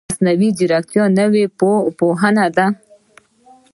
[0.09, 1.45] مصنوعي ځیرکتیا نوې
[1.99, 2.67] پوهنه ده